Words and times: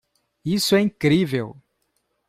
Isso 0.43 0.75
é 0.75 0.81
incrível! 0.81 1.61